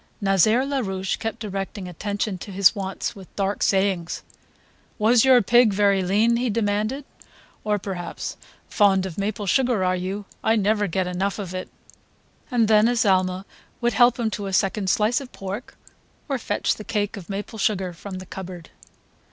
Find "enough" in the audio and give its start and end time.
11.05-11.37